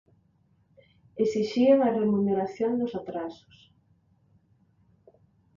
[1.25, 3.57] Esixían a remuneración dos atrasos.